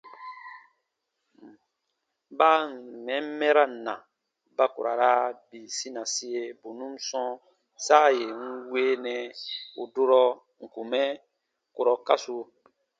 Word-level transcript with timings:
Baa 2.37 2.59
ǹ 2.63 2.69
n 2.69 2.71
mɛn 3.05 3.25
mɛran 3.39 3.71
na, 3.85 3.93
ba 4.55 4.65
ku 4.73 4.79
ra 4.85 4.93
raa 5.01 5.25
bii 5.49 5.67
sinasie 5.77 6.41
bù 6.61 6.69
nùn 6.79 6.93
sɔ̃ɔ 7.07 7.31
saa 7.85 8.07
yè 8.19 8.27
n 8.41 8.43
weenɛ 8.71 9.13
ù 9.81 9.83
durɔ 9.93 10.23
n 10.61 10.63
kùn 10.73 10.87
mɛ 10.91 11.01
kurɔ 11.75 11.93
kasu. 12.07 12.37